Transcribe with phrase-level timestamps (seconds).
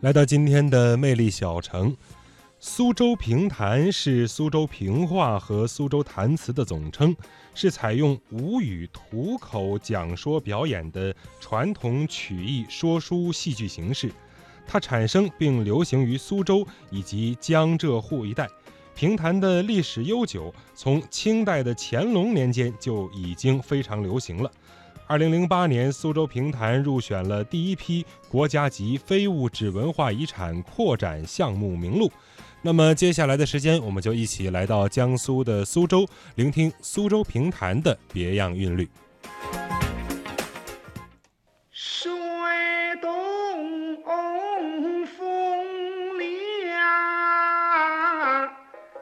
[0.00, 1.94] 来到今天的魅力小城，
[2.58, 7.14] 苏州评弹是苏州评话和苏州弹词的总称，
[7.54, 14.10] 是采用吴语吐口讲说表演的传统曲艺说书戏剧形式。
[14.66, 18.48] 它产生并流行于苏州以及江浙沪一带。
[18.94, 24.50] 评弹的历史悠久，从清代的乾隆年间就已经非常流行了。
[25.10, 32.08] 二零零八年，苏州评弹入选了第一批国家级非物质文化遗产扩展项目名录。
[32.62, 38.88] 那么接下来的时间，我们就一起来到江苏的苏州，聆听苏州评弹的别样韵律。
[41.72, 42.08] 水
[43.02, 44.00] 东
[45.06, 46.78] 风凉，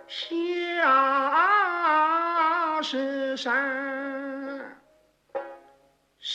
[0.09, 0.23] 下
[2.83, 3.88] 是山。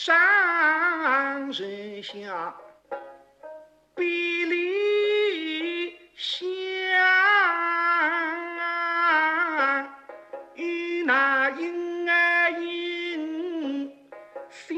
[0.04, 2.54] 山是下，
[3.94, 6.46] 比里香，
[10.56, 13.90] 与那莺儿莺，
[14.50, 14.76] 相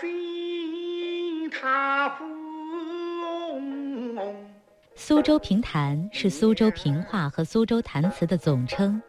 [0.00, 2.24] 见他红。
[4.94, 9.02] 苏州评弹是苏州评话和苏州弹词的总称。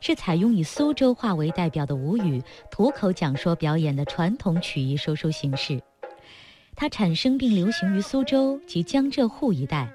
[0.00, 5.82] 是采用以苏州话为代表的吴语吐口讲说表演的传统曲艺说书形式。
[6.74, 9.90] 它产生并流行于苏州及江浙沪一带，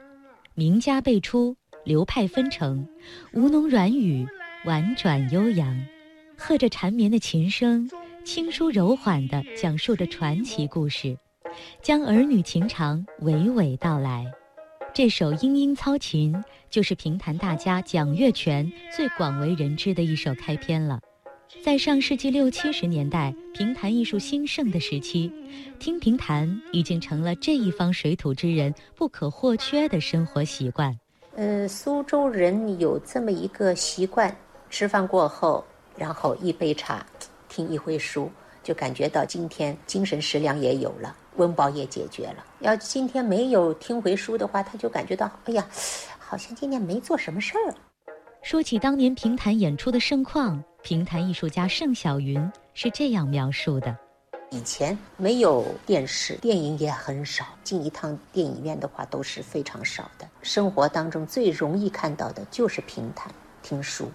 [0.55, 2.87] 名家辈出，流派纷呈，
[3.33, 4.27] 吴侬软语，
[4.65, 5.85] 婉转悠扬，
[6.35, 7.87] 和着缠绵的琴声，
[8.25, 11.15] 轻舒柔缓地讲述着传奇故事，
[11.83, 14.25] 将儿女情长娓娓道来。
[14.93, 16.33] 这首《莺莺操琴》
[16.69, 20.99] 就是评弹大家蒋月泉最广为人知的一首开篇了。
[21.63, 25.31] 在上世纪六七十年代评弹艺术兴盛的时期，
[25.79, 30.97] 听评弹已经成了这一方水土之人不可或缺的生活习惯。
[31.37, 34.35] 呃，苏州人有这么一个习惯：
[34.69, 35.63] 吃饭过后，
[35.97, 37.05] 然后一杯茶，
[37.47, 38.29] 听一回书，
[38.63, 41.15] 就感觉到今天精神食粮也有了。
[41.37, 42.45] 温饱也解决了。
[42.59, 45.65] 要今天没有听回书的话，他就感觉到，哎呀，
[46.19, 47.73] 好像今天没做什么事儿。
[48.41, 53.95] 说起当年评弹演出的盛况，评弹艺术家盛小云是这样描述的：
[54.49, 60.27] 以前没有电视，电影也很少，进一趟电影院的话都是非常少的。
[60.41, 63.33] 生活当中最容易看到的就是评弹、
[63.63, 64.11] 听书。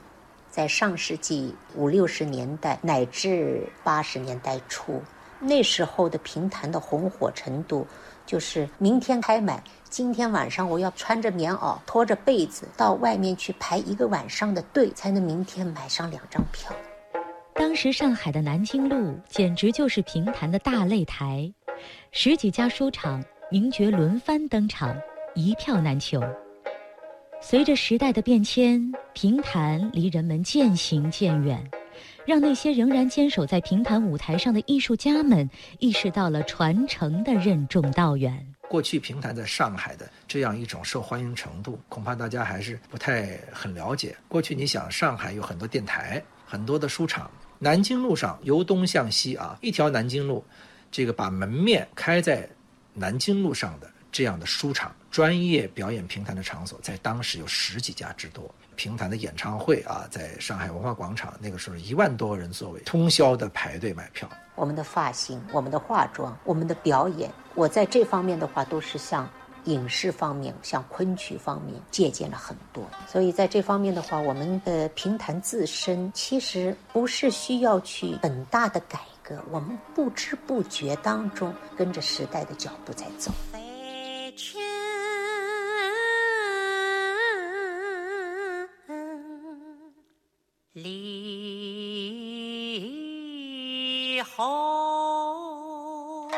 [0.56, 5.02] 在上世纪五六十年代乃至八十年代初。
[5.38, 7.86] 那时候的评弹的红火程度，
[8.24, 16.74] 就是明天开买，今天晚上我要穿着棉袄，拖着被子到外面去排一个晚上的队，才能明天买上两张票。
[17.52, 21.52] 当时上海的南京路简直就是评弹的大擂台，
[22.12, 24.96] 十几家书场名角轮番登场，
[25.34, 26.18] 一票难求。
[27.40, 31.62] 随着时代的变迁，评弹离人们渐行渐远。
[32.26, 35.48] 让那些仍然坚守在评弹舞台上的艺术家们
[35.78, 38.44] 意识到了传承的任重道远。
[38.68, 44.16] 过去评弹在上海的这样一种受欢迎程度，恐怕大家还是不太很了解。
[44.26, 47.30] 过去你想，上海有很多电台，很多的书场，
[47.60, 50.44] 南京路上由东向西啊，一条南京路，
[50.90, 52.48] 这个把门面开在
[52.92, 58.48] 南京路上的这样的书场，专业表演评弹的场所，在当时有十几家之多。
[58.76, 64.28] 评弹的演唱会啊，在上海文化广场，那个时候一万多人座位，通宵的排队买票。
[64.54, 69.26] 我们的发型、我们的化妆、我们的表演，我在这方面的话，都是向
[69.64, 72.84] 影视方面、向昆曲方面借鉴了很多。
[73.08, 83.32] 所以在这方面的话，我们的评弹自身其实不是需要去很大的改革，我们不知不觉当中跟着时代的脚步在走。
[90.74, 90.82] 离
[94.20, 96.28] 后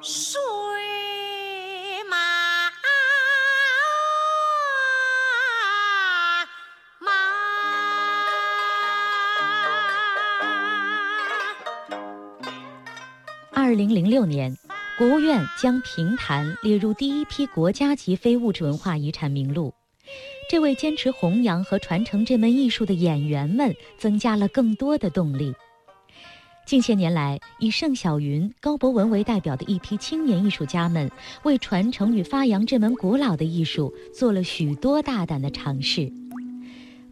[0.00, 0.40] 水
[2.08, 2.16] 马
[6.98, 7.12] 马。
[13.52, 14.56] 二零零六年，
[14.98, 19.72] 国务院将评弹列入第一批国家级非物质文化遗产名录。
[20.50, 25.54] 这为坚持弘扬和传承这门艺术的演员们增加了更多的动力。
[26.66, 31.08] 近些年来，以盛小云、高博文为代表的一批青年艺术家们，
[31.44, 36.12] 为传承与发扬这门古老的艺术做了许多大胆的尝试。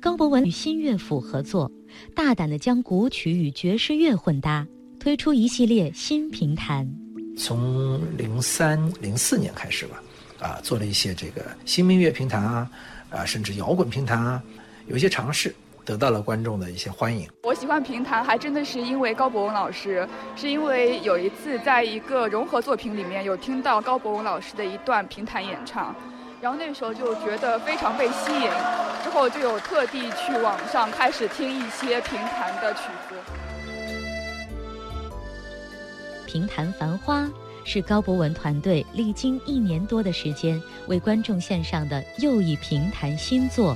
[0.01, 1.71] 高博文与新乐府合作，
[2.17, 4.67] 大胆地将古曲与爵士乐混搭，
[4.99, 7.06] 推出一系列新评弹。
[7.37, 10.03] 从零三零四年开始吧，
[10.41, 12.71] 啊，做了一些这个新民乐评弹啊，
[13.11, 14.43] 啊，甚至摇滚评弹啊，
[14.87, 15.55] 有一些尝试。
[15.85, 17.31] 得到了观众的一些欢迎。
[17.45, 20.05] 我喜欢评弹，还真的是因为高博文老师，
[20.35, 25.95] 是因为有一次在一个融合作品里面有听到高博文老师的一段评弹演唱，
[26.41, 28.51] 然后那时候就觉得非常被吸引，
[29.05, 33.15] 之后就有特地去网上开始听一些评弹的曲子。
[36.27, 37.23] 评弹《繁花》
[37.65, 43.75] 是高博文团队历经一年多的时间为观众献上的又一评弹新作。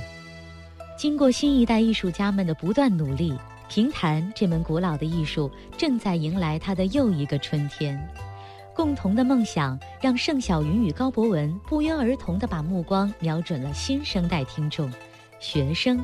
[0.98, 3.32] 经过新一代艺术家们的不断努力，
[3.70, 7.98] 评弹这门古老的艺术正在迎来它的又一个春天。
[8.74, 14.90] 共同的梦想让盛小云与高博文不约而同地把目光瞄准了新生代听众——
[15.40, 16.02] 学生。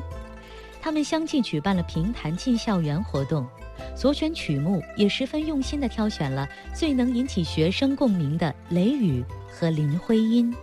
[0.87, 3.45] 他们相继举办了评弹进校园活动，
[3.93, 10.55] 所选曲目也十分用心地挑选了最能引起学生共鸣的雷雨和林徽因。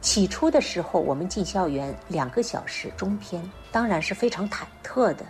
[0.00, 3.40] 起初的时候，我们进校园两个小时中篇，
[3.70, 5.24] 当然是非常忐忑的。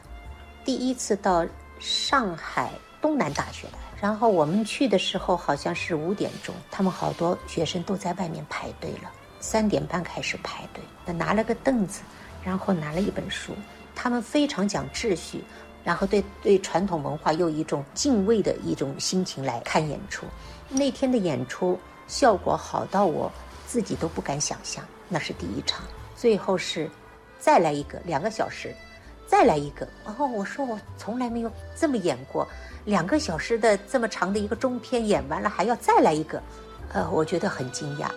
[0.65, 1.47] 第一次到
[1.79, 2.73] 上海
[3.03, 9.13] 东南大学来，然后我们去的时候好像是五点钟，他们好多学生都在外面排队了。
[9.41, 12.01] 三点半开始排队，那拿了个凳子，
[12.43, 13.53] 然后拿了一本书，
[13.99, 15.43] 他们非常讲秩序，
[15.83, 20.25] 然后对对传统文化又一种敬畏的一种心情来看演出。
[20.69, 23.29] 那天的演出效果好到我。
[23.69, 25.85] 自己都不敢想象，那是第一场，
[26.17, 26.91] 最后是
[27.39, 28.75] 再来一个两个小时，
[29.27, 29.87] 再来一个。
[30.07, 32.49] 然后我说我从来没有这么演过，
[32.87, 36.43] 两个小时的这么长的一个中篇演完了还要再来一个，
[36.95, 38.09] 呃，我觉得很惊讶。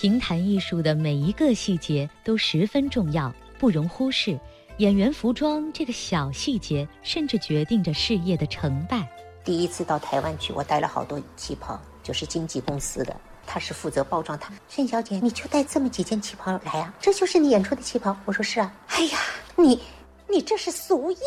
[0.00, 4.40] 评弹艺术的每一个细节都十分重要，不容忽视。
[4.78, 9.06] 演员服装这个小细节，甚至决定着事业的成败。
[9.44, 11.78] 第一次到台湾去，我带了好多旗袍。
[12.02, 13.14] 就是经纪公司的，
[13.46, 14.38] 他是负责包装。
[14.38, 16.94] 他盛小姐，你就带这么几件旗袍来呀？
[16.98, 18.16] 这就是你演出的旗袍。
[18.24, 18.74] 我说是啊。
[18.86, 19.18] 哎呀，
[19.54, 19.82] 你，
[20.26, 21.20] 你这是俗艳。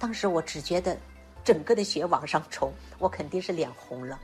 [0.00, 0.98] 当时我只觉得，
[1.44, 4.18] 整个的血往上冲，我肯定是脸红了。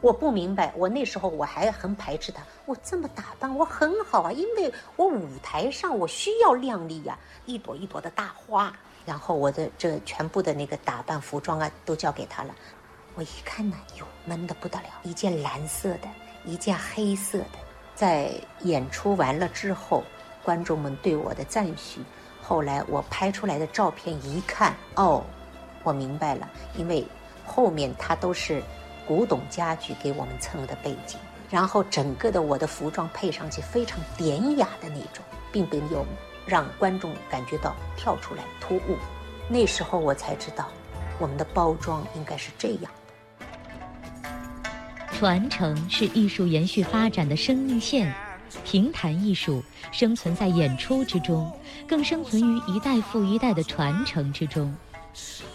[0.00, 2.42] 我不明白，我那时候我还很排斥他。
[2.64, 8.72] 我这么打扮，我很好啊，因为我舞台上我需要靓丽呀，一朵一朵的大花。
[9.06, 12.54] 然后我的这全部的那个打扮服装啊，都交给他了。
[13.14, 14.86] 我一看呢，哟，闷得不得了！
[15.02, 16.08] 一件蓝色的，
[16.44, 17.58] 一件黑色的。
[17.94, 20.02] 在演出完了之后，
[20.42, 22.00] 观众们对我的赞许。
[22.42, 25.24] 后来我拍出来的照片一看，哦，
[25.82, 27.06] 我明白了，因为
[27.46, 28.62] 后面它都是
[29.06, 31.18] 古董家具给我们蹭的背景，
[31.48, 36.04] 然后整个的我的服装配上去非常典雅的那种，并没有
[36.44, 38.96] 让观众感觉到跳出来突兀。
[39.48, 40.68] 那时候我才知道，
[41.20, 42.90] 我们的包装应该是这样的。
[45.12, 48.12] 传承是艺术延续发展的生命线，
[48.64, 49.62] 评弹艺术
[49.92, 51.50] 生存在演出之中，
[51.86, 54.76] 更生存于一代复一代的传承之中。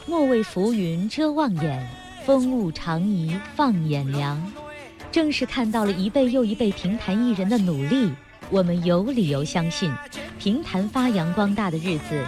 [0.08, 1.88] 莫为浮云遮望眼，
[2.26, 4.42] 风物长宜放眼量。
[5.12, 8.12] 正是看到了一辈又一辈评弹艺人的努力，
[8.50, 9.92] 我们有理由相信，
[10.40, 12.26] 评弹发扬光大的日子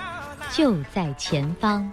[0.52, 1.90] 就在前方。